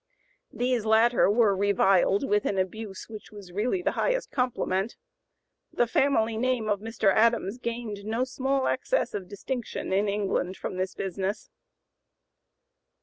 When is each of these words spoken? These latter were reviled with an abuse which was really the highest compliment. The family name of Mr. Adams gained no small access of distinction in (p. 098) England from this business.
These 0.51 0.83
latter 0.83 1.29
were 1.29 1.55
reviled 1.55 2.27
with 2.27 2.45
an 2.47 2.57
abuse 2.57 3.07
which 3.07 3.31
was 3.31 3.51
really 3.51 3.83
the 3.83 3.91
highest 3.91 4.31
compliment. 4.31 4.95
The 5.71 5.85
family 5.85 6.37
name 6.37 6.67
of 6.69 6.79
Mr. 6.79 7.13
Adams 7.13 7.59
gained 7.59 8.03
no 8.03 8.23
small 8.23 8.65
access 8.67 9.13
of 9.13 9.27
distinction 9.27 9.93
in 9.93 10.05
(p. 10.07 10.11
098) 10.11 10.13
England 10.15 10.57
from 10.57 10.77
this 10.77 10.95
business. 10.95 11.51